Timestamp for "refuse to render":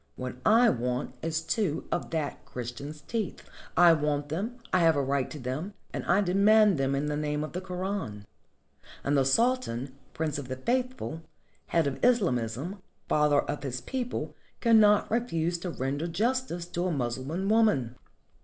15.11-16.07